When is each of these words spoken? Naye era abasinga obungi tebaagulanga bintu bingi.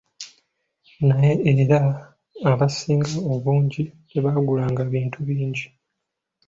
Naye 1.07 1.31
era 1.63 1.79
abasinga 2.51 3.13
obungi 3.33 3.81
tebaagulanga 4.09 4.81
bintu 4.93 5.17
bingi. 5.27 5.65